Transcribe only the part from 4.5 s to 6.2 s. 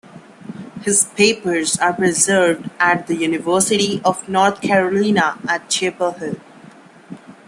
Carolina at Chapel